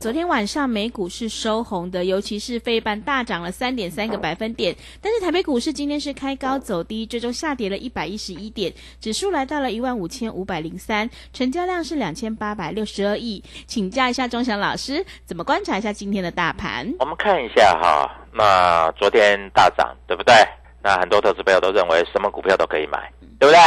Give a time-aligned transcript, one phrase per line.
[0.00, 13.42] 昨天晚上美股是收红的，尤其是费半大涨了三点三个百分点，但是台北股市今天是开高走低，最终下跌了一百一十一点，指数来到了一万五千五百零三，成交量是两千八百六十二亿。
[13.66, 16.88] 请教一下钟祥老师，怎么观察一下今天的大盘？
[17.00, 20.32] 我们看一下哈，那昨天大涨，对不对？
[20.80, 23.58] 那很多投资朋友都认为什么股票都可以买，对不对？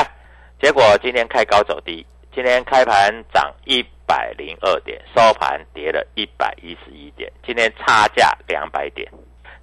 [0.61, 9.09] 结果今天开高走低，今天开盘涨一百零二点，收盘跌了一百一十一点，今天差价两百点。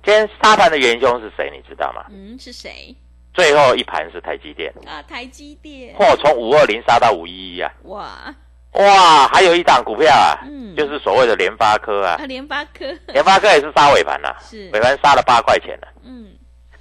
[0.05, 1.51] 今天沙盘的元凶是谁？
[1.51, 2.05] 你知道吗？
[2.11, 2.95] 嗯，是谁？
[3.33, 5.95] 最后一盘是台积电，啊，台积电。
[5.97, 7.73] 嚯，从五二零杀到五一一啊！
[7.85, 8.35] 哇，
[8.73, 12.87] 哇，还有一档股票啊，嗯就是所谓的联发科啊啊，，联发科。
[13.09, 15.89] 联发科也是杀尾盘呐、是尾盘杀了八块钱了。
[16.05, 16.33] 嗯，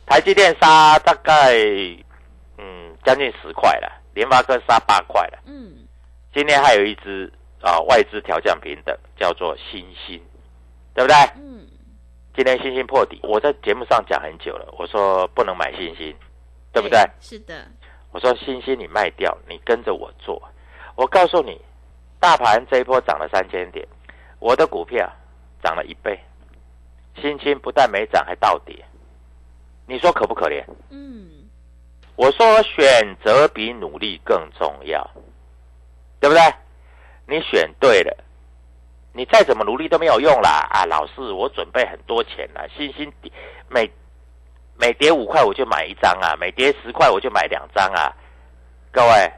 [0.06, 1.54] 台积电杀大概
[2.58, 5.38] 嗯将近十块了，联发科杀八块了。
[5.46, 5.86] 嗯，
[6.34, 10.20] 今天还有一只啊外资调降平等，叫做新兴，
[10.96, 11.16] 对不对？
[11.36, 11.68] 嗯，
[12.36, 16.16] 今天新兴破底，我在节目上讲很久了，我说不能买新兴，
[16.74, 17.00] 对不对？
[17.20, 17.68] 是的，
[18.12, 20.42] 我说新兴你卖掉，你跟着我做。
[20.96, 21.62] 我告诉你，
[22.20, 23.88] 大盘这一波涨了三千点，
[24.40, 25.08] 我的股票
[25.62, 26.20] 涨了一倍，
[27.22, 28.84] 新兴不但没涨，还倒跌。
[29.86, 30.66] 你说可不可怜？
[30.90, 31.37] 嗯，
[32.18, 35.10] 我说选择比努力更重要，
[36.20, 36.42] 对不对？
[37.28, 38.18] 你选对了，
[39.14, 40.68] 你再怎么努力都没有用啦！
[40.72, 43.32] 啊，老师，我准备很多钱了，星星跌
[43.70, 43.88] 每
[44.80, 48.12] 每跌五块我就买一张啊，每跌十块我就买两张啊。
[48.92, 49.32] 各位，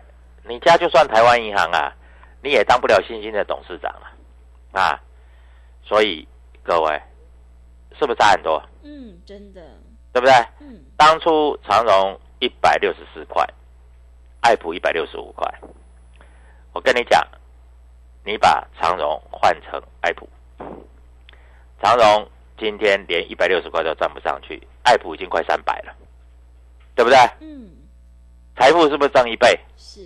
[0.47, 1.93] 你家就算台湾银行啊，
[2.41, 4.07] 你也当不了星星的董事长啊！
[4.71, 4.99] 啊，
[5.83, 6.25] 所以
[6.63, 7.01] 各位，
[7.99, 8.63] 是不是差很多？
[8.83, 9.61] 嗯，真的，
[10.13, 10.33] 对不对？
[10.61, 13.45] 嗯，当初长荣一百六十四块，
[14.41, 15.45] 爱普一百六十五块。
[16.73, 17.25] 我跟你讲，
[18.23, 20.27] 你把长荣换成爱普，
[21.81, 25.93] 长荣今天连一百六十块都赚不上去，爱普已经快三百了，
[26.95, 27.17] 对不对？
[27.41, 27.69] 嗯，
[28.55, 29.59] 财富是不是增一倍？
[29.75, 30.01] 是，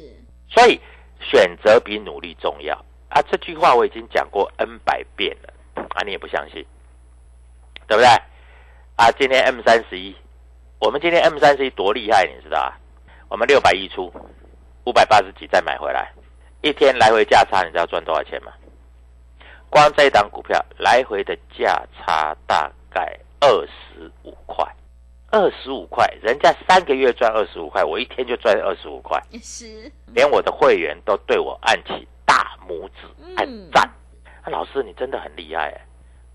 [0.50, 0.80] 所以
[1.20, 2.76] 选择比努力重要
[3.10, 3.22] 啊！
[3.30, 6.66] 这句话我已经讲过 N 百遍了啊，你也不相信，
[7.88, 8.08] 对不对？
[8.96, 10.16] 啊，今天 M 三十一，
[10.84, 12.76] 我们今天 M 三 C 多厉害，你知道啊？
[13.30, 14.12] 我们六百一出，
[14.86, 16.12] 五百八十几再买回来，
[16.62, 18.52] 一天来回价差，你知道赚多少钱吗？
[19.70, 24.68] 光这一档股票来回的价差大概二十五块，
[25.32, 29.18] 二十五块，人家三个月赚二十五块，我一天就赚二十五块。
[29.42, 33.08] 是，连我的会员都对我按起大拇指，
[33.38, 33.90] 按嗯赞。
[34.42, 35.82] 啊，老师你真的很厉害哎！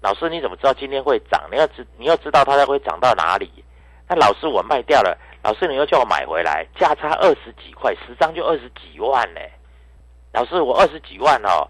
[0.00, 1.46] 老师你怎么知道今天会涨？
[1.52, 3.52] 你要知你要知道它会涨到哪里。
[4.08, 9.40] 那老师我卖掉了，老师你又叫我买回来，价差二十几块，十张就二十几万呢。
[10.32, 11.68] 老师我二十几万哦，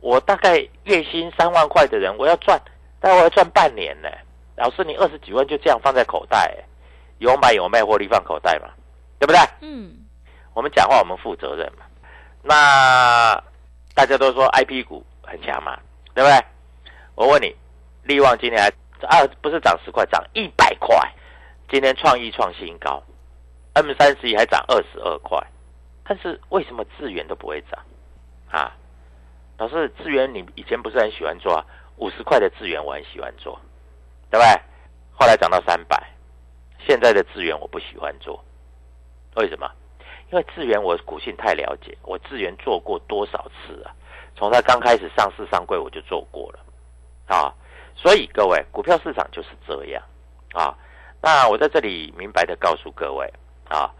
[0.00, 2.60] 我大概月薪三万块的人，我要赚，
[3.00, 4.08] 但我要赚半年呢。
[4.56, 6.56] 老师，你二十几万就这样放在口袋，
[7.18, 8.68] 有买有卖，获利放口袋嘛，
[9.18, 9.38] 对不对？
[9.60, 9.92] 嗯，
[10.54, 11.84] 我们讲话我们负责任嘛。
[12.42, 13.42] 那
[13.94, 15.78] 大家都说 I P 股很强嘛，
[16.14, 16.44] 对不对？
[17.14, 17.54] 我问你，
[18.04, 18.70] 利旺今天还
[19.08, 20.96] 二不是涨十块，涨一百块，
[21.68, 23.02] 今天创意创新高
[23.72, 25.44] ，M 三十一还涨二十二块，
[26.04, 27.84] 但是为什么智源都不会涨
[28.48, 28.72] 啊？
[29.58, 31.66] 老师，智源你以前不是很喜欢做啊？
[31.96, 33.60] 五十块的智源我很喜欢做，
[34.30, 34.62] 对不对？
[35.10, 36.00] 后来涨到三百，
[36.86, 38.44] 现在的智源我不喜欢做，
[39.34, 39.68] 为什么？
[40.30, 43.90] 因为智源我股性太了解，我智源做过多少次啊？
[44.36, 46.60] 从它刚开始上市上柜我就做过了
[47.26, 47.52] 啊，
[47.96, 50.00] 所以各位股票市场就是这样
[50.52, 50.78] 啊。
[51.20, 53.32] 那我在这里明白的告诉各位
[53.68, 53.90] 啊，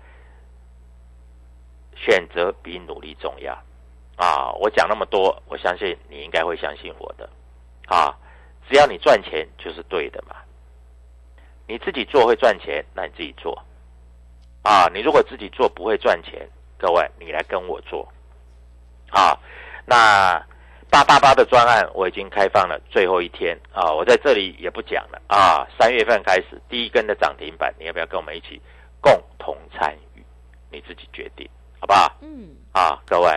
[1.97, 3.57] 选择比努力重要。
[4.17, 7.29] 啊，我讲那么多，我相信你应该会相信我的，
[7.87, 8.17] 啊，
[8.67, 10.37] 只要你赚钱就是对的嘛。
[11.69, 13.63] 你自己做会赚钱，那你自己做，
[14.63, 16.49] 啊，你如果自己做不会赚钱，
[16.79, 18.11] 各位你来跟我做，
[19.11, 19.39] 啊，
[19.85, 20.43] 那
[20.97, 28.59] 八八八的专案我已经开放了最后一天啊，我在这里也不讲了啊，三月份开始第一根的涨停板，你要不要跟我们一起
[29.03, 30.25] 共同参与？
[30.71, 31.47] 你自己决定，
[31.79, 32.17] 好不好？
[32.23, 33.31] 嗯，啊，各位。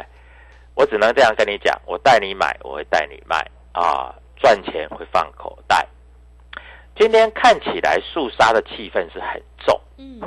[0.74, 5.86] 我只能这样跟你讲，我带你买，我会带你卖啊，赚钱会放口袋。
[6.98, 10.22] 今天看起来肃杀的气氛是很重，嗯，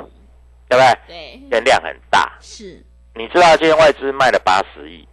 [0.69, 0.97] 对不对？
[1.07, 2.31] 对，跟量很大。
[2.39, 5.07] 是，你知道今天外资卖了八十亿，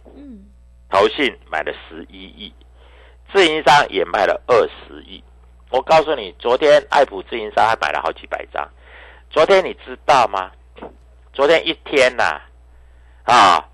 [0.91, 2.53] 投信买了十一亿，
[3.33, 5.23] 自营商也卖了二十亿。
[5.69, 8.69] 我告诉你，昨天爱普自营商还买了好几百张。
[9.29, 10.51] 昨天你知道吗？
[11.33, 12.41] 昨天一天呐，
[13.23, 13.67] 啊。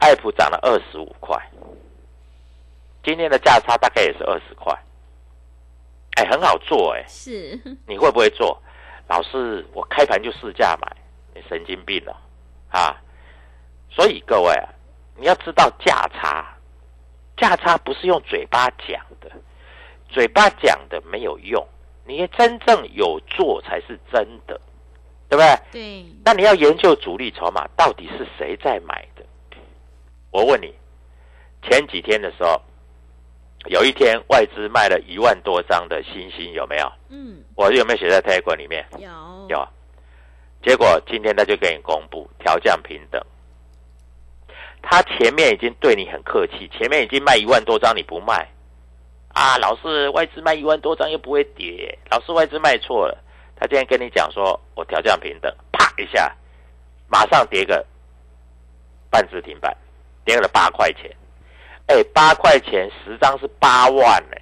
[0.00, 1.36] 爱普涨了二十五块，
[3.02, 4.72] 今天的价差大概也是二十块，
[6.14, 8.62] 哎，很好做哎，是，你会不会做？
[9.08, 10.96] 老师，我开盘就试价买，
[11.34, 12.16] 你神经病了
[12.70, 12.96] 啊！
[13.90, 14.68] 所以各位啊，
[15.18, 16.56] 你要知道价差，
[17.36, 19.30] 价差不是用嘴巴讲的，
[20.08, 21.66] 嘴巴讲的没有用，
[22.06, 24.60] 你真正有做才是真的，
[25.28, 25.58] 对不对？
[25.72, 29.24] 对，那你要研究主力筹码到底是谁在买的。
[30.30, 30.72] 我问你，
[31.62, 32.60] 前几天的时候，
[33.66, 36.92] 有一天外资卖了一万多张的星星，有没有？
[37.08, 38.86] 嗯，我有没有写在泰国里面？
[38.98, 39.68] 有，有。
[40.62, 43.24] 结果今天他就给你公布调降平等，
[44.82, 48.48] 他前面已经对你很客气，前面已经卖一万多张你不卖
[49.34, 49.56] 啊？
[49.58, 53.18] 老是，外资卖一万多张又不会跌，老是外资卖错了。
[53.56, 56.34] 他今天跟你讲说，我调降平等，啪一下，
[57.08, 57.84] 马上跌个
[59.10, 59.76] 半只停板。
[60.24, 61.10] 跌了八块钱，
[61.86, 64.36] 哎，八块钱十张是八万呢。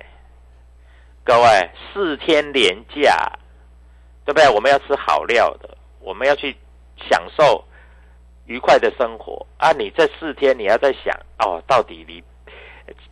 [1.22, 3.38] 各位，四天连假，
[4.24, 4.48] 对不对？
[4.48, 6.56] 我们要吃好料的，我们要去
[7.08, 7.64] 享受
[8.46, 9.72] 愉快的生活啊！
[9.72, 12.22] 你这四天你要在想哦，到底你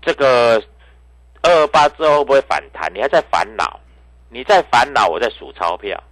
[0.02, 0.62] 这个
[1.42, 2.92] 二二八之后会不会反弹？
[2.94, 3.80] 你还在烦恼，
[4.28, 6.02] 你在烦恼，我在数钞票，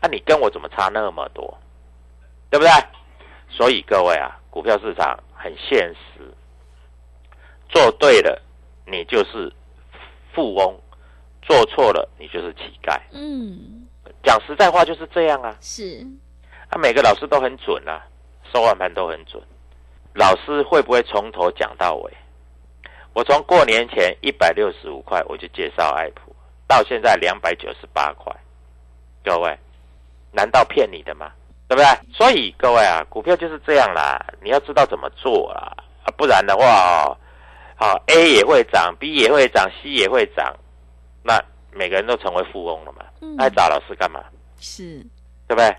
[0.00, 1.58] 那你跟我怎么差那么多？
[2.50, 2.70] 对不对？
[3.48, 5.18] 所以各位啊，股票市场。
[5.40, 6.34] 很现实，
[7.68, 8.42] 做对了，
[8.84, 9.52] 你就是
[10.34, 10.74] 富翁；
[11.42, 12.98] 做错了，你就是乞丐。
[13.12, 13.86] 嗯，
[14.24, 15.56] 讲实在话就是这样啊。
[15.60, 16.04] 是，
[16.70, 18.04] 啊，每个老师都很准啊，
[18.52, 19.42] 收完盘都很准。
[20.14, 22.12] 老师会不会从头讲到尾？
[23.14, 26.34] 我从过年前一百六十五块我就介绍爱普，
[26.66, 28.32] 到现在两百九十八块，
[29.24, 29.58] 各位，
[30.32, 31.32] 难道骗你的吗？
[31.68, 31.86] 对不对？
[32.12, 35.72] 所以各位啊，股票就是这样啦，你要知道怎么做啦，
[36.04, 37.16] 啊，不然的话哦，
[37.76, 40.56] 好 A 也会涨，B 也会涨，C 也会涨，
[41.22, 41.38] 那
[41.72, 43.04] 每个人都成为富翁了嘛？
[43.36, 44.24] 爱找老师干嘛？
[44.58, 44.98] 是，
[45.46, 45.76] 对不对？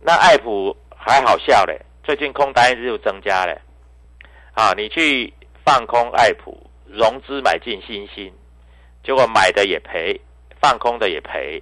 [0.00, 3.60] 那爱普还好笑嘞，最近空单又增加嘞，
[4.54, 5.34] 啊，你去
[5.64, 8.32] 放空爱普，融资买进新兴，
[9.02, 10.20] 结果买的也赔，
[10.60, 11.60] 放空的也赔，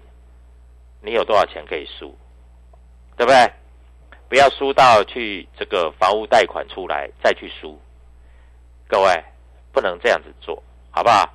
[1.01, 2.15] 你有多少钱可以输？
[3.17, 3.51] 对不对？
[4.29, 7.81] 不要输到去这个房屋贷款出来再去输，
[8.87, 9.25] 各位
[9.73, 11.27] 不能这样子做，好不好？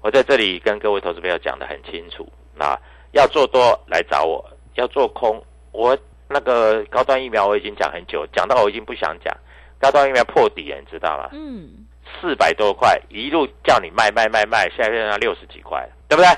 [0.00, 2.74] 我在这里跟各位投资朋友讲的很清楚，那
[3.12, 4.42] 要做多来找我，
[4.76, 9.36] 要做空，我那个高端疫苗我已经讲很久，讲到我已经不想讲，
[9.78, 11.30] 高端疫苗破底了，你知道吗？
[11.32, 11.86] 嗯，
[12.20, 16.28] 四百多块一路叫你卖卖卖卖，现在变成六十几块了，对不对？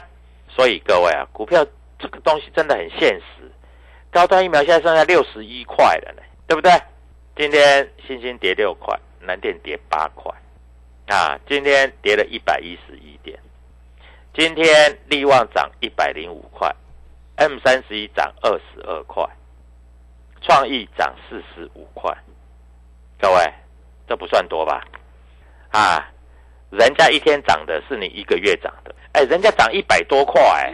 [0.48, 1.64] 所以各位啊，股票
[1.98, 3.50] 这个东西真的很现实。
[4.10, 6.72] 高端疫苗现在剩下六十一块了呢，对不对？
[7.36, 10.32] 今天星星跌六块，南电跌八块，
[11.06, 13.38] 啊，今天跌了一百一十一点。
[14.34, 16.74] 今天力旺涨一百零五块
[17.36, 19.24] ，M 三十一涨二十二块，
[20.48, 22.10] 创意涨四十五块。
[23.20, 23.52] 各位，
[24.08, 24.82] 这不算多吧？
[25.70, 26.10] 啊，
[26.70, 30.72] 人家一天涨的是你一个月涨的，哎，人家涨一百多块，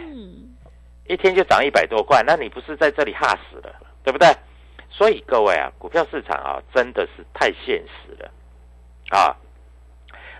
[1.09, 4.33] 一天就涨一百多块，那你不是在这里吓死了，对不对？
[4.89, 8.31] 所以各位啊，股票市场啊，真的是太现实了
[9.09, 9.35] 啊。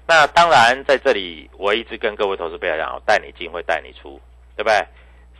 [0.08, 4.22] 那当然，在这里我一直跟各位投资朋友讲，带你进会带你出，
[4.56, 4.88] 对不对？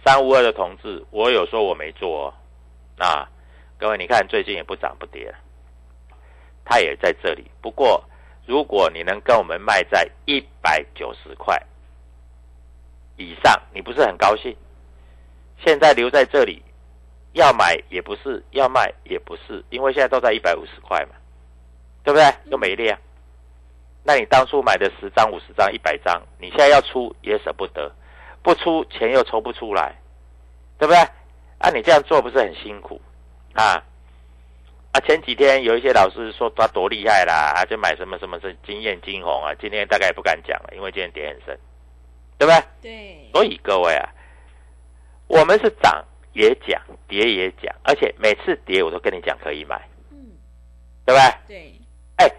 [0.04, 2.34] 三五二的同志，我有说我没做、哦，
[2.98, 3.30] 啊，
[3.78, 5.34] 各位你看最近也不涨不跌，
[6.64, 7.50] 它也在这里。
[7.62, 8.04] 不过
[8.46, 11.62] 如果你能跟我们卖在一百九十块
[13.18, 14.56] 以上，你不是很高兴？
[15.64, 16.62] 现在留在这里，
[17.34, 21.16] 要买也不是，要卖也不是，因为现在都在一百五十块嘛，
[22.04, 22.26] 对不对？
[22.52, 22.98] 又没量。
[24.04, 27.92] 那你当初买的十张、五十张、一百张，你现在要出也舍不得，
[28.44, 29.96] 不出钱又抽不出来，
[30.78, 31.00] 对不对？
[31.58, 33.02] 啊，你这样做不是很辛苦
[33.56, 33.84] 啊？
[34.92, 41.60] 啊，前几天有一些老师说他多厉害啦，啊，就买什么什么是经验金红啊，今天大概也不敢讲了，因为今天跌很深，
[42.38, 42.64] 对不对？
[42.82, 44.10] 对，所以各位啊，
[45.28, 50.18] 我们是涨也讲，跌也讲，而且每次跌我都跟你讲可以买，嗯，
[51.06, 51.36] 对不对？
[51.46, 51.74] 对，
[52.16, 52.32] 哎，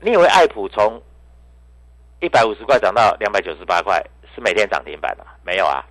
[0.00, 1.02] 你以为爱普从
[2.20, 4.02] 一百五十块涨到两百九十八块
[4.34, 5.36] 是每天涨停板啊？
[5.44, 5.84] 没有啊，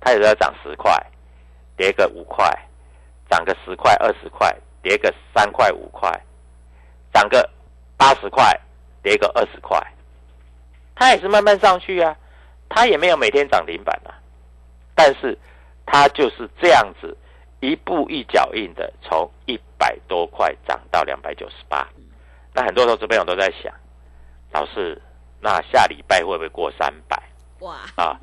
[0.00, 0.94] 它有时候涨十块，
[1.78, 2.46] 跌个五块，
[3.30, 6.10] 涨个十块、二十块，跌个三块、五块，
[7.12, 7.48] 涨个
[7.96, 8.58] 八十块，
[9.02, 9.78] 跌个二十块，
[10.94, 12.16] 它也是慢慢上去啊，
[12.68, 14.14] 它也没有每天涨停板啊，
[14.94, 15.36] 但是
[15.86, 17.16] 它就是这样子
[17.60, 21.86] 一步一脚印的从一百多块涨到两百九十八。
[22.54, 23.72] 那很多投资朋友都在想，
[24.52, 25.00] 老师，
[25.40, 27.22] 那下礼拜会不会过三百
[27.60, 28.18] 哇，啊？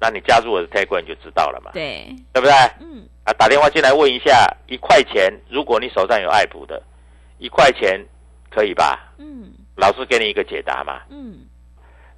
[0.00, 2.52] 那你加入我的 Telegram 你就知道了嘛，对，对不对？
[2.80, 6.82] 嗯，啊，打电话进来问一下，一块钱，如果你手上有爱普的，
[7.38, 8.02] 一块钱
[8.50, 9.12] 可以吧？
[9.18, 11.02] 嗯，老师给你一个解答嘛。
[11.10, 11.46] 嗯，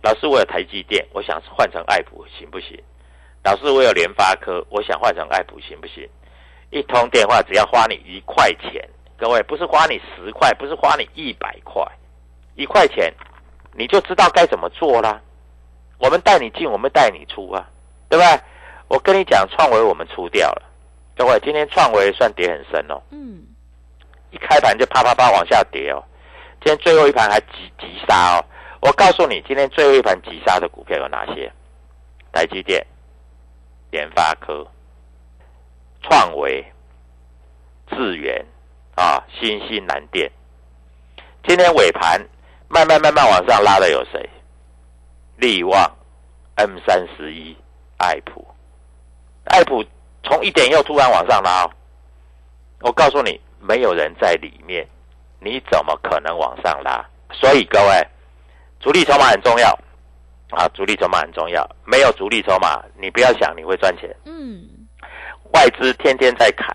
[0.00, 2.80] 老师，我有台积电，我想换成爱普行不行？
[3.42, 6.08] 老师，我有联发科，我想换成爱普行不行？
[6.70, 11.82] 一通电话只要花你一块钱，各位不是花你十块，不是花你一百块，
[12.54, 13.12] 一块钱
[13.74, 15.20] 你就知道该怎么做啦。
[16.02, 17.64] 我们带你进，我们带你出啊，
[18.08, 18.40] 对不对？
[18.88, 20.62] 我跟你讲，创维我们出掉了，
[21.16, 23.44] 各位，今天创维算跌很深哦，嗯，
[24.32, 26.02] 一开盘就啪啪啪往下跌哦，
[26.60, 28.44] 今天最后一盘还急急杀哦。
[28.80, 31.52] 我告诉你，今天最后一盘急杀的股票有哪些？
[32.32, 32.84] 台积电、
[33.92, 34.66] 联发科、
[36.02, 36.64] 创维、
[37.90, 38.44] 智源
[38.96, 40.28] 啊、新兴南电。
[41.46, 42.20] 今天尾盘
[42.68, 44.28] 慢慢慢慢往上拉的有谁？
[45.42, 45.90] 力旺、
[46.54, 47.56] M 三十一、
[47.96, 48.46] 爱普。
[49.46, 49.84] 艾普
[50.22, 51.70] 从一点又突然往上拉、哦，
[52.82, 54.86] 我告诉你，没有人在里面，
[55.40, 57.04] 你怎么可能往上拉？
[57.32, 58.08] 所以各位，
[58.78, 59.68] 主力筹码很重要
[60.50, 61.68] 啊，主力筹码很重要。
[61.84, 64.14] 没有主力筹码，你不要想你会赚钱。
[64.24, 64.62] 嗯，
[65.54, 66.68] 外资天天在砍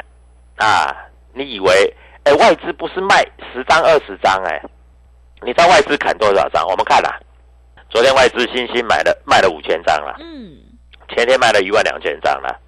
[0.58, 0.94] 啊，
[1.32, 1.96] 你以为
[2.26, 4.62] 哎外资不是卖十张二十张哎？
[5.42, 6.68] 你知道外资砍多少张？
[6.68, 7.18] 我们看啦、
[7.90, 10.58] 昨天外资新兴买了卖了五千张了，嗯，
[11.10, 12.60] 前天卖了一万两千张了，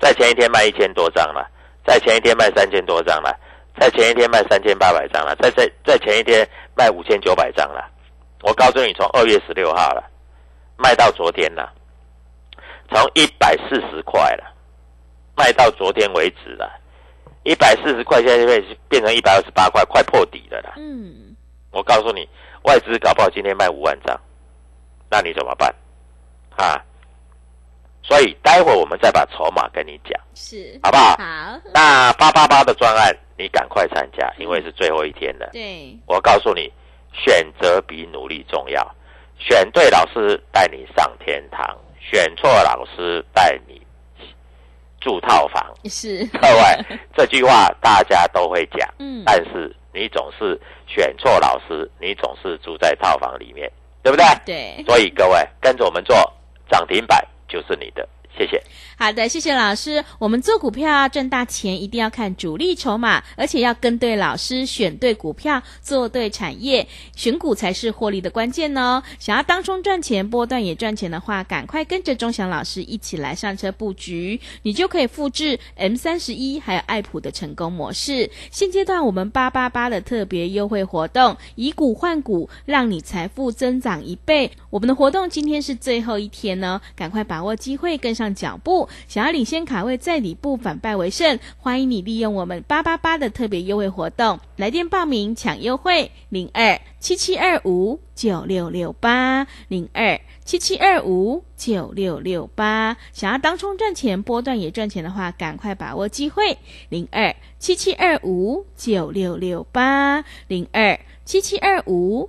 [0.00, 1.46] 在前一天卖一千多张了，
[1.84, 3.36] 在前一天卖三千多张了，
[3.78, 7.84] 在前一天卖三千八百张了，在在在前一天卖五千九百张了。
[8.42, 10.04] 我告诉你，从二月十六号了，
[10.76, 11.72] 卖到昨天了，
[12.92, 14.44] 从一百四十块了，
[15.36, 16.70] 卖到昨天为止了，
[17.42, 20.74] 一百四十块现在变变成一百二十八块，快破底了啦。
[20.76, 21.34] 嗯，
[21.72, 22.28] 我告诉你，
[22.62, 24.18] 外资搞不好今天卖五万张，
[25.10, 25.74] 那你怎么办？
[26.56, 26.82] 啊？
[28.02, 31.16] 所以待会儿我们再把筹码跟你讲，是，好不好？
[31.16, 35.50] 好，那八八八的专案，你赶快参加，因为是最后一天了。
[35.52, 36.72] 对，我告诉你，
[37.12, 38.94] 选择比努力重要，
[39.40, 43.84] 选对老师带你上天堂，选错老师带你
[45.00, 45.74] 住套房。
[45.86, 53.68] 是，各位，这句话大家都会讲，嗯，但是你总是选错老师，你总是住在套房里面，
[54.06, 54.24] 对不对？
[54.46, 56.16] 对，所以各位跟着我们做
[56.70, 58.62] 涨停板就是你的，谢谢。
[58.98, 60.02] 好的，谢谢老师。
[60.18, 69.02] 我们做股票要赚大钱，一定要看主力筹码，而且要跟对老师，选对股票，做对产业，选股才是获利的关键哦。
[69.18, 78.30] 想要当中赚钱，波段也赚钱的话，赶快跟着钟祥老师一起来上车布局，你就可以复制 M 三十一还有爱普的成功模式。
[78.50, 84.50] 现阶段我们八八八的特别优惠活动，以股换股，让你财富增长一倍。
[84.76, 88.86] 我们的活动今天是最后一天呢，赶快把握机会，跟上脚步。
[89.08, 102.98] 想要领先卡位，在底部反败为胜，欢迎你利用我们八八八的特别优惠活动，来电报名抢优惠零二七七二五九六六八零二七七二五九六六八。
[103.14, 106.58] 想要当冲赚钱，波段也赚钱的话，赶快把握机会
[106.90, 112.28] 零二七七二五九六六八零二七七二五。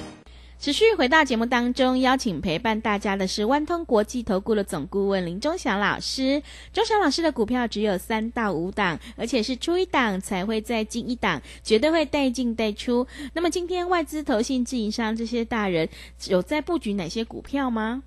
[0.61, 6.39] 持续回到节目当中，邀请陪伴大家的是万通国际投顾的总顾问林忠祥老师。
[6.71, 13.07] 忠祥老师的股票只有三到五档，而且是出一档才会再进一档，绝对会带进带出。
[13.33, 15.89] 那么今天外资、投信、自营商这些大人
[16.27, 18.03] 有在布局哪些股票吗？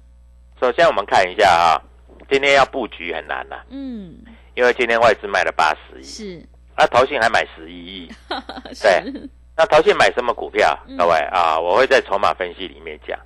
[0.61, 1.83] 首先我们看一下啊，
[2.31, 4.15] 今天要布局很难呐、嗯，
[4.55, 8.09] 因为今天外资卖了八十亿，是，啊，投信还买十一亿。
[8.73, 10.77] 是，那投信买什么股票？
[10.89, 13.19] 嗯各位啊，我会在筹码分析里面讲。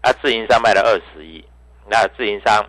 [0.00, 1.44] 啊，自营商卖了二十亿，
[1.88, 2.64] 那自营商，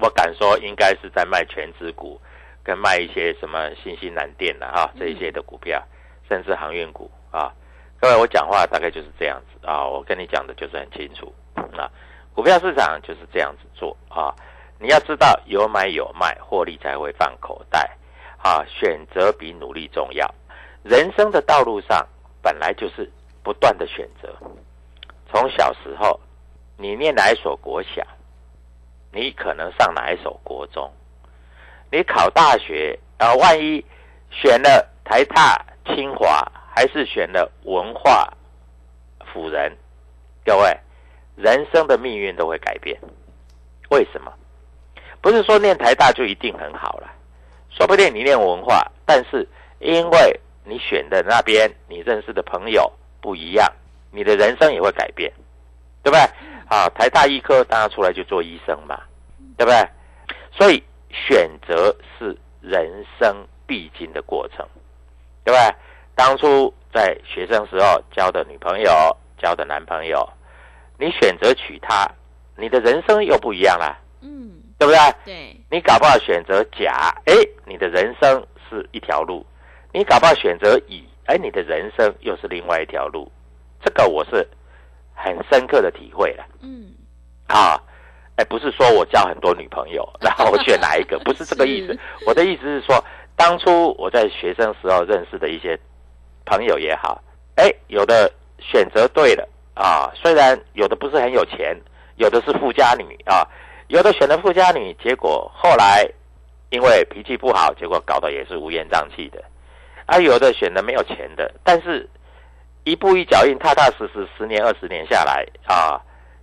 [0.00, 2.20] 我敢说应该是在卖全指股，
[2.64, 5.82] 跟卖一些什么新兴南电的哈这一些的股票，
[6.28, 7.52] 甚至航运股啊。
[8.00, 11.32] 各位，我讲话大概就是这样子啊，我跟你讲的就是很清楚
[11.76, 11.90] 啊。
[12.34, 14.34] 股票市场就是这样子做啊，
[14.78, 17.90] 你要知道有买有卖，获利才会放口袋
[18.42, 18.64] 啊。
[18.66, 20.32] 选择比努力重要。
[20.88, 22.08] 人生的道路上
[22.40, 24.34] 本来就是不断的选择。
[25.30, 26.18] 从小时候，
[26.78, 28.02] 你念哪一所国小，
[29.12, 30.90] 你可能上哪一所国中。
[31.92, 33.84] 你考大学啊、呃万一
[34.30, 38.32] 选了台大、清华，还是选了文化
[39.30, 39.70] 辅仁，
[40.42, 40.74] 各位，
[41.36, 42.98] 人生的命运都会改变。
[43.90, 44.32] 为什么？
[45.20, 47.10] 不是说念台大就一定很好了，
[47.68, 49.46] 说不定你念文化，但是
[49.80, 53.66] 因为你选的那边，你认识的朋友不一样，
[54.12, 55.32] 你的人生也会改变，
[56.02, 56.20] 对不对？
[56.68, 59.00] 啊，台大医科当然出来就做医生嘛，
[59.56, 59.88] 对不对？
[60.52, 64.58] 所以选择是人生必经的过程，
[65.44, 65.74] 对不对？
[66.14, 70.28] 当初在学生时候交的女朋友、交的男朋友，
[70.98, 72.06] 你选择娶她，
[72.56, 74.98] 你的人生又不一样了，嗯，对不对？
[75.24, 79.42] 对，你搞不好选择甲，哎，你的人生是一条路；
[79.92, 83.30] 你搞不好选择乙，哎，你的人生又是另外一条路。
[83.80, 84.46] 这个我是
[85.14, 86.92] 很深刻的体会了嗯，
[87.46, 87.80] 啊！
[88.36, 91.98] 哎，不是说我交很多女朋友， 然后我选哪一个，不是这个意思。
[92.26, 93.02] 我的意思是说，
[93.34, 95.78] 当初我在学生时候认识的一些
[96.44, 97.22] 朋友也好，
[97.56, 101.76] 哎，有的选择对了啊，虽然有的不是很有钱，
[102.16, 103.46] 有的是富家女啊，
[103.88, 106.08] 有的选了富家女，结果后来
[106.70, 109.42] 因为脾气不好，结果搞得也是乌烟瘴气的，
[110.08, 112.08] 啊，有的选的没有钱的，但是
[112.84, 116.00] 一步一脚印，踏踏实实，十年二十年下来啊，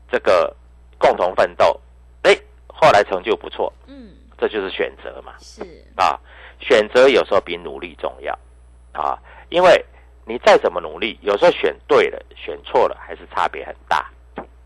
[0.08, 0.56] 这个
[0.99, 1.82] 共同奋斗，
[2.21, 5.34] 哎，后来成就不错嗯，这就是选择嘛。
[5.39, 5.63] 是
[5.95, 6.19] 啊，
[6.60, 8.38] 选择有时候比努力重要
[8.93, 9.17] 啊，
[9.49, 9.84] 因为
[10.25, 14.08] 你再怎么努力，有时候选对了、选错了还是差别很大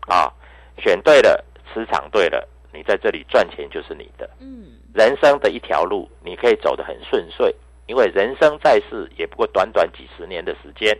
[0.08, 0.30] 啊。
[0.76, 4.28] 选对了，磁场对了，你在这里赚钱就是你的。
[4.40, 7.54] 嗯人生的一条路，你可以走得很顺遂，
[7.90, 10.96] 因为人生在世也不过短短几十年的时间，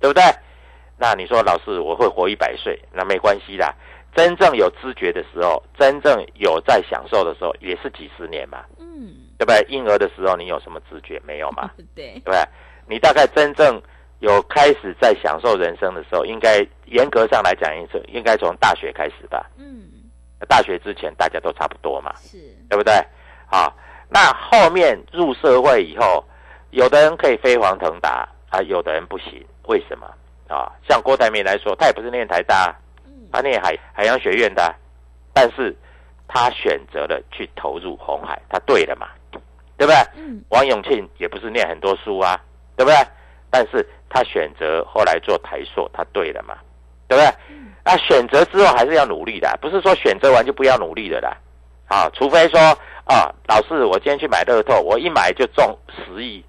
[0.00, 0.22] 对不对？
[0.96, 3.74] 那你说老师我会活一百岁，那没关系啦。
[4.16, 9.60] 真正有知觉的时候，真正有在享受的时候，也是几十年嘛，嗯，对不对？
[9.68, 11.70] 婴儿的时候你有什么知觉没有嘛？
[11.94, 12.38] 对对不对？
[12.88, 13.78] 你大概真正
[14.20, 19.50] 有开始在享受人生的时候，应该严格上来讲，应是应该从大学开始吧。
[19.58, 19.82] 嗯
[20.48, 22.38] 大学之前大家都差不多嘛，是
[22.70, 22.92] 对不对？
[23.50, 23.70] 啊，
[24.12, 26.22] 那后面入社会以后，
[26.70, 30.06] 有的人可以飞黄腾达啊，有的人不行，为什么
[30.48, 30.70] 啊？
[30.86, 32.74] 像郭台铭来说，他也不是念台大，
[33.06, 34.74] 嗯他念海海洋学院的，
[35.32, 35.74] 但是
[36.28, 39.08] 他选择了去投入红海，他对了嘛，
[39.78, 39.96] 对不对？
[40.16, 42.38] 嗯王永庆也不是念很多书啊，
[42.76, 42.96] 对不对？
[43.50, 46.56] 但是他选择后来做台塑，他对了嘛，
[47.08, 47.34] 对不对？
[47.84, 51.34] 那选择之后还是要努力的，不是说选择完就不要努力的啦。
[51.88, 52.58] 啊，除非说
[53.04, 56.44] 啊，老师，我今天去买乐透，我一买就中十亿，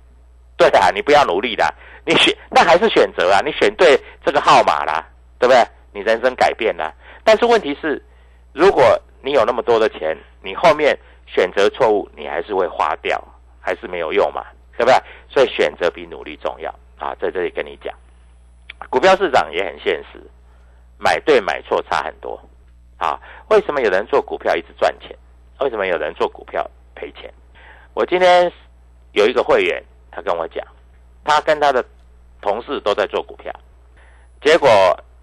[0.56, 1.74] 对的，你不要努力的，
[2.06, 5.06] 你选那还是选择啊，你选对这个号码啦，
[5.40, 5.64] 对不对？
[5.92, 6.94] 你人生改变了。
[7.24, 8.04] 但是问题是，
[8.52, 13.22] 如果你有那么多的钱，你后面选择错误，你还是会花掉，
[13.60, 14.46] 还是没有用嘛，
[14.78, 14.96] 对不对？
[15.30, 17.94] 所以选择比努力重要啊，在这里跟你讲，
[18.90, 20.22] 股票市场也很现实，
[20.98, 22.40] 买对买错差很多
[22.98, 23.20] 啊。
[23.50, 25.16] 为什么有人做股票一直赚钱？
[25.64, 27.34] 为什么有人做股票赔钱？
[27.94, 28.52] 我今天
[29.14, 30.62] 有一个会员，他跟我讲，
[31.24, 31.84] 他跟他的
[32.42, 33.50] 同事都在做股票，
[34.42, 34.70] 结果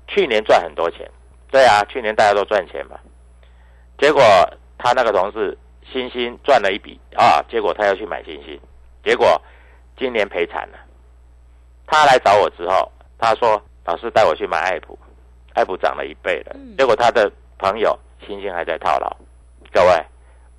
[0.09, 1.07] 去年赚很多钱。
[1.51, 2.99] 对啊，去年大家都赚钱嘛。
[3.99, 4.23] 结果
[4.79, 5.59] 他那个同事
[5.93, 8.59] 星星赚了一笔啊，结果他要去买星星，
[9.05, 9.39] 结果
[9.99, 10.79] 今年赔惨了。
[11.87, 14.99] 他来找我之后，他说：“老师带我去买爱普，
[15.53, 16.53] 爱普涨了一倍了。
[16.55, 19.15] 嗯结果他的朋友星星还在套牢。
[19.73, 20.05] 各位，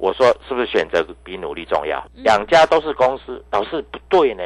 [0.01, 2.03] 我说是不是选择比努力重要？
[2.15, 4.43] 嗯两家都是公司，老师不对呢。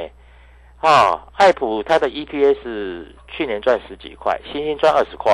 [0.82, 5.34] 啊，爱普它的 EPS 去年赚十几块，星星赚二十块。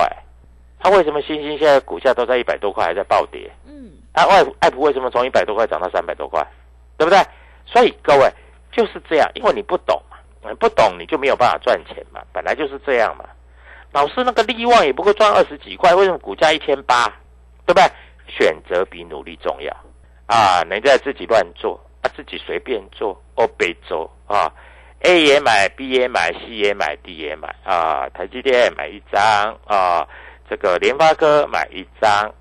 [0.80, 3.52] 它为什么星星现在股价都在一百多块，还在暴跌？
[3.66, 6.46] 嗯啊，爱普爱普为什么从一百多块涨到三百多块，
[6.98, 7.18] 对不对？
[7.66, 8.32] 所以各位
[8.72, 13.26] 就是这样，因为你不懂嘛，你不懂你就没有办法赚钱嘛，本来就是这样嘛。
[13.92, 17.08] 老师那个利旺也不过赚二十几块，为什么股价一千八？
[17.66, 17.84] 对不对？
[18.28, 19.76] 选择比努力重要
[20.28, 20.64] 啊！
[20.70, 24.52] 人家自己乱做啊，自己随便做哦，别做啊
[25.02, 28.08] ！A 也买，B 也买，C 也买，D 也买啊！
[28.14, 30.08] 台积电买一张啊，
[30.50, 32.34] 这个联发科买一张，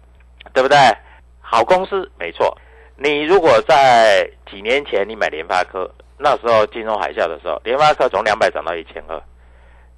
[0.52, 0.76] 对不对？
[1.40, 2.56] 好公司没错。
[2.96, 9.20] 你如果在几年前你买联发科，那时候金融海啸的时候，联发科从两百涨到一千二，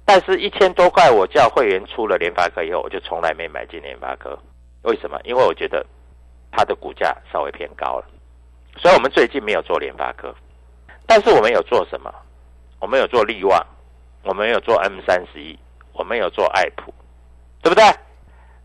[0.05, 4.39] 但是一千多块我叫会员出了联发科以后，我就从来没买进联发科。
[4.83, 5.19] 为什么？
[5.25, 5.85] 因为我觉得
[6.55, 8.05] 它的股价稍微偏高了，
[8.77, 10.33] 所以我们最近没有做联发科，
[11.07, 12.13] 但是我们有做什么？
[12.79, 13.65] 我们有做力旺，
[14.23, 15.57] 我们有做 M 三十一，
[15.93, 16.93] 我们有做爱普，
[17.61, 17.83] 对不对？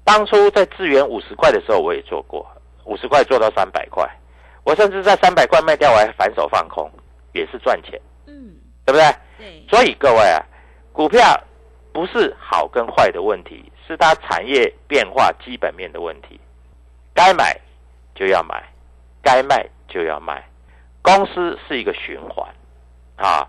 [0.04, 2.46] 当初在资源五十块的时候，我也做过，
[2.84, 4.06] 五十块做到三百块，
[4.64, 6.90] 我甚至在三百块卖掉，我还反手放空，
[7.32, 9.16] 也是赚钱，嗯对不对？
[9.38, 10.44] 对所以各位啊，
[10.92, 11.20] 股票
[11.92, 16.40] 不是好跟坏的问题，是它产业变化基本面的问题。
[17.14, 17.58] 该买
[18.18, 18.68] 就要买，
[19.22, 20.44] 该卖就要卖。
[21.02, 22.52] 公司是一个循环
[23.16, 23.48] 啊，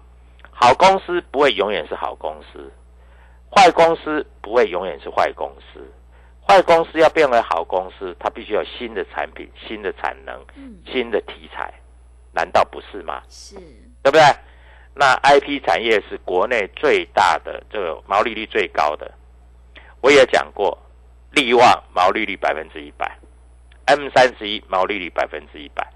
[0.52, 2.72] 好公司不会永远是好公司，
[3.50, 5.82] 坏公司不会永远是坏公司。
[6.48, 11.74] 坏公司要变为好公司，它必须有新的产品、新的产能、嗯新的题材，
[12.32, 13.24] 难道不是吗？
[13.28, 13.56] 是
[14.04, 14.22] 对不对？
[14.94, 19.12] 那 IP 产业是国内最大的，这个毛利率最高的。
[20.02, 20.78] 我也讲过，
[21.32, 23.18] 力旺毛利率百分之一百
[23.90, 25.88] ，M 三十一毛利率百分之一百，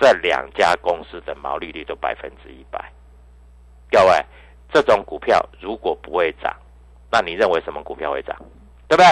[0.00, 2.92] 这两家公司的毛利率都百分之一百。
[3.90, 4.24] 各位，
[4.72, 6.56] 这种股票如果不会涨，
[7.10, 8.34] 那你认为什么股票会涨？
[8.88, 9.06] 对不对？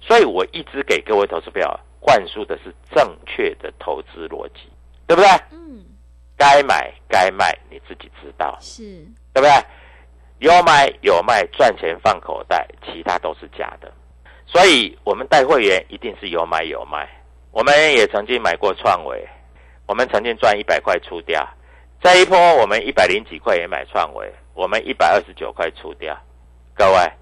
[0.00, 4.70] 所以我一直给各位投资票灌输的是正确的投资逻辑，
[5.06, 5.28] 对不对？
[5.52, 5.84] 嗯
[6.36, 8.82] 该买该卖你自己知道，是
[9.34, 9.50] 对不对？
[10.38, 13.92] 有买有卖，赚钱放口袋，其他都是假的。
[14.46, 17.06] 所以我们带会员一定是有买有卖。
[17.52, 19.28] 我们也曾经买过创维，
[19.86, 21.46] 我们曾经赚一百块出掉。
[22.00, 26.16] 这一波我们一百零几块也买创维，我们一百二十九块出掉。
[26.74, 27.12] 各位，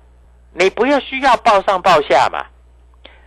[0.53, 2.47] 你不要需要报上报下嘛？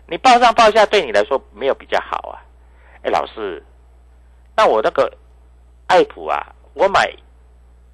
[0.07, 2.39] 你报上报下对你来说没有比较好啊？
[3.03, 3.63] 哎，老师，
[4.55, 5.11] 那我那个
[5.87, 7.11] 爱普啊，我买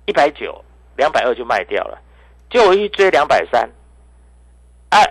[0.06, 0.64] 一百九，
[0.96, 1.98] 两百二就卖掉了，
[2.50, 3.70] 就我一追两百三，
[4.90, 5.02] 哎，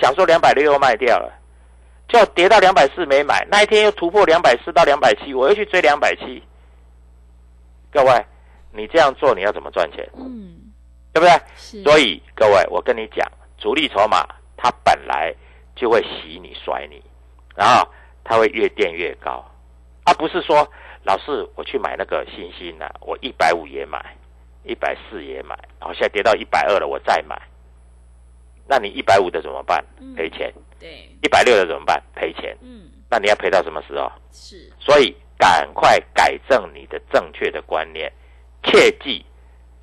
[0.00, 1.32] 想说两百六又卖掉了，
[2.08, 6.42] 就跌到两百四没买，那一天又突破两百四到两百七，我又去追两百七。
[7.90, 8.24] 各位，
[8.72, 10.08] 你这样做你要怎么赚钱？
[10.14, 10.72] 嗯，
[11.12, 11.30] 对不对？
[11.56, 13.26] 是，所以各位，我跟你讲，
[13.58, 14.24] 主力筹码
[14.56, 15.34] 它本来
[15.74, 17.02] 就会洗你、甩你，
[17.56, 17.88] 然后
[18.22, 19.44] 它会越垫越高，
[20.04, 20.68] 而、不是说
[21.02, 24.14] 老师我去买那个星星啊，我一百五也买，
[24.62, 27.36] 一百四也买，然后现在跌到一百二了，我再买，
[28.68, 30.14] 那你一百五的怎么办嗯？
[30.14, 30.52] 赔钱。
[30.78, 32.02] 对，一百六的怎么办？
[32.14, 32.56] 赔钱。
[32.60, 34.10] 嗯，那你要赔到什么时候？
[34.32, 38.12] 是，所以赶快改正你的正确的观念，
[38.64, 39.24] 切记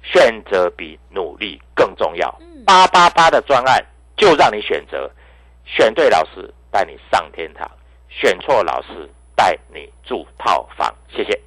[0.02, 2.64] 选择比努力更重要嗯。
[2.66, 3.84] 八八八的专案
[4.16, 5.10] 就让你选择，
[5.66, 7.70] 选对老师带你上天堂，
[8.10, 10.94] 选错老师带你住套房。
[11.10, 11.40] 谢谢。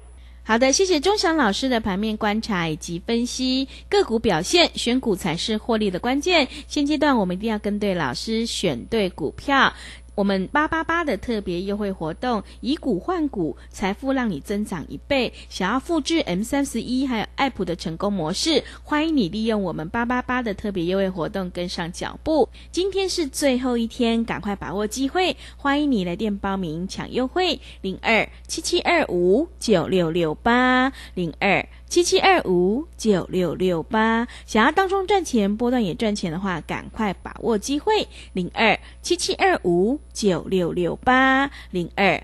[0.47, 6.47] 好的，谢谢钟祥老师的盘面观察以及分析个股表现，选股才是获利的关键。
[6.69, 9.73] 现阶段我们一定要跟对老师，选对股票。
[10.17, 15.31] 我们八八八的特别优惠活动，以股换股，财富让你增长一倍。
[15.47, 22.49] 想要复制 M 三十一还有爱普的成功模式，欢迎你利用我们八八八的特别优惠活动跟上脚步。
[22.71, 31.63] 今天是最后一天，赶快把握机会，欢迎你来电报名抢优惠，零二七七二五九六六八零二。
[31.87, 42.23] 七七二五九六六八，想要当中赚钱，波段也赚钱的话，赶快把握机会，零二七七二五九六六八零二。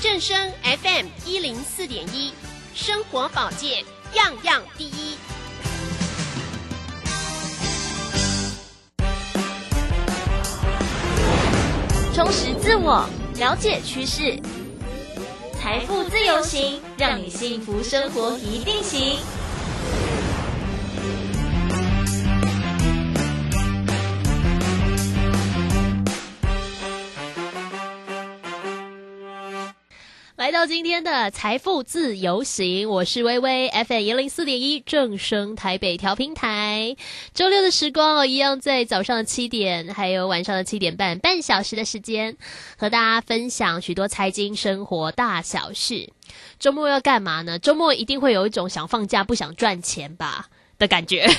[0.00, 2.32] 正声 FM 一零四点一，
[2.72, 3.84] 生活保健
[4.14, 5.16] 样样第一。
[12.14, 13.08] 充实自我，
[13.38, 14.40] 了解趋势，
[15.60, 19.18] 财富自由行，让你幸福生活一定行。
[30.48, 36.96] 来到今天的财富自由行，我是微微 FM 一零四点一正声台北调频台。
[37.34, 42.38] 周六的时光哦，一样在早上的七点，还有晚上的七点半，半小时的时间，
[42.78, 46.14] 和大家分享许多财经生活大小事。
[46.58, 47.58] 周末要干嘛呢？
[47.58, 50.46] 周末一定会有一种想放假不想赚钱吧
[50.78, 51.26] 的感觉。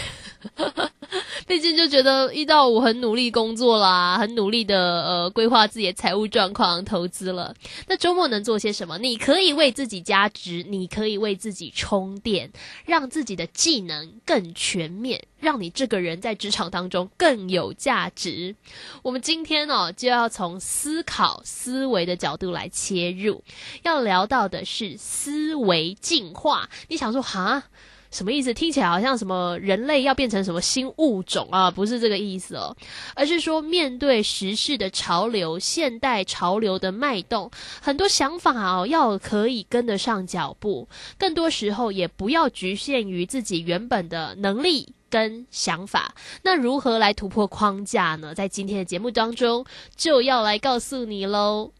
[1.47, 7.55] 毕竟就觉得一到五很努力工作啦，很努力的呃规划自己的财务状况、投资了。
[7.87, 8.99] 那周末能做些什么？
[8.99, 12.51] 你可以为自己加值，你可以为自己充电，
[12.85, 18.55] 让自己的技能更全面，让你这个人在职场当中更有价值。
[19.01, 23.43] 我们今天哦就要从思考思维的角度来切入，
[23.81, 26.69] 要聊到的是思维进化。
[26.87, 27.63] 你想说哈？
[28.11, 28.53] 什么意思？
[28.53, 31.69] 听起来好像什么人类要变成什么新物种啊？
[31.69, 32.75] 不是这个意思哦，
[33.15, 46.15] 而是说面对时事的潮流、现代潮流的脉动，很多想法哦要可以跟得上脚步，更多时候也不要局限于自己原本的能力跟想法。
[46.41, 48.33] 那如何来突破框架呢？
[48.33, 51.71] 在今天的节目当中就要来告诉你喽。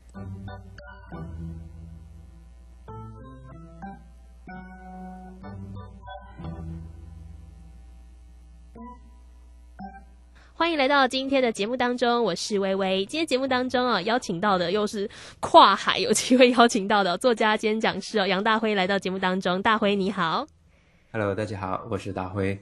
[10.59, 13.05] 欢迎来到今天的节目当中，我是微微。
[13.05, 19.61] 今天节目当中啊，邀请到的又是跨海有机会邀请到的作家兼讲师哦，杨大辉来到节目当中。
[19.61, 20.45] 大辉你好
[21.13, 22.59] ，Hello，大家好，我是大辉。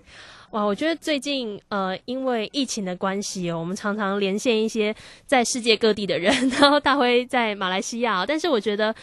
[0.52, 6.32] 哇，我觉得最近呃，因为疫情的关系哦，我们常常连线一些在世界各地的人，
[6.62, 8.94] 然后大辉在马来西亚，但是我觉得。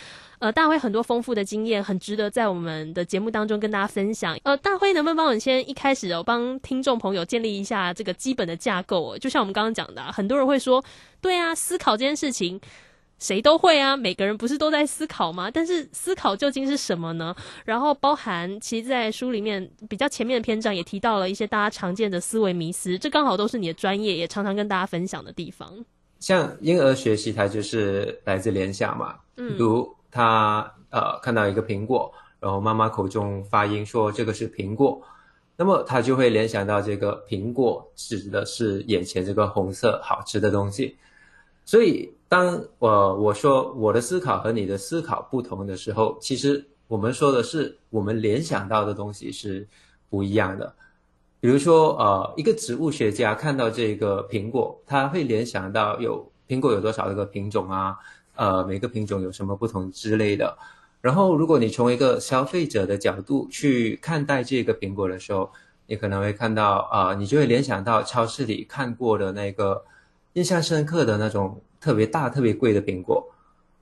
[0.44, 4.36] 呃，大辉很多丰富的经验，很值得在我们的节目当中跟大家分享。
[4.42, 9.16] 呃，大辉能不能帮我先一开始哦，帮听众朋友建立一下这个基本的架构？
[9.16, 10.84] 就像我们刚刚讲的，很多人会说，
[11.22, 12.60] 对啊，思考这件事情
[13.18, 15.50] 谁都会啊，每个人不是都在思考吗？
[15.50, 17.34] 但是思考究竟是什么呢？
[17.64, 25.72] 然后包含其实，在书里面比较前面的篇章也提到了一些大家常见的思维迷思，这刚好都是你的专业，也常常跟大家分享的地方。
[26.20, 29.90] 像婴儿学习，它就是来自联想嘛，嗯，如。
[30.14, 35.02] 他呃看到一个苹果，然后妈妈口中发音说这个是苹果，
[35.56, 40.96] 那么他就会联想到这个苹果指的是眼前这个红色好吃的东西。
[41.64, 49.66] 所以当我我说我的思考和你的思考不同的时候，其实我们说的是我们联想到的东西是
[50.08, 50.76] 不一样的。
[51.40, 57.98] 比如说呃一个植物学家看到这个苹果，他会联想到有苹果有多少这个品种啊？
[58.34, 60.56] 呃，每个品种有什么不同之类的。
[61.00, 65.50] 然后，如果你从一个消费者的角度去看待这个苹果的时候，
[65.86, 69.84] 你可能会看到啊，你就会联想到超市里看过的那个
[70.32, 73.22] 印象深刻的那种特别大、特别贵的苹果。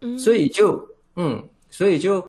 [0.01, 2.21] 嗯，所以就嗯，所以就。